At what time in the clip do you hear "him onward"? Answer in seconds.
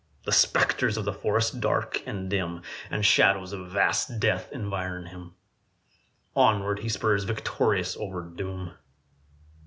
5.05-6.79